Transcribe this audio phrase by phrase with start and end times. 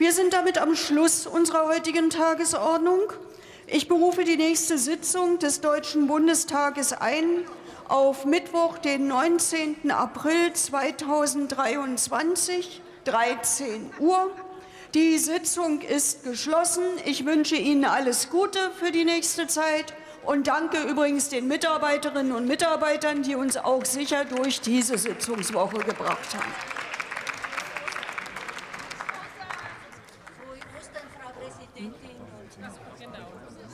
[0.00, 3.12] Wir sind damit am Schluss unserer heutigen Tagesordnung.
[3.66, 7.44] Ich berufe die nächste Sitzung des Deutschen Bundestages ein
[7.86, 9.90] auf Mittwoch, den 19.
[9.90, 14.30] April 2023, 13 Uhr.
[14.94, 16.84] Die Sitzung ist geschlossen.
[17.04, 19.92] Ich wünsche Ihnen alles Gute für die nächste Zeit
[20.24, 26.34] und danke übrigens den Mitarbeiterinnen und Mitarbeitern, die uns auch sicher durch diese Sitzungswoche gebracht
[26.34, 26.79] haben.
[31.80, 32.14] Entendi.
[32.60, 33.69] Mas por que não?